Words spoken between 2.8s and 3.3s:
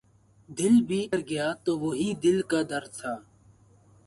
تھا